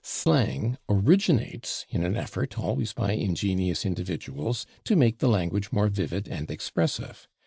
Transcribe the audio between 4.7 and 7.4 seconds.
to make the language more vivid and expressive.